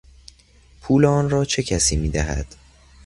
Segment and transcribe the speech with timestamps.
[0.81, 2.55] پول آن را چه کسی میدهد؟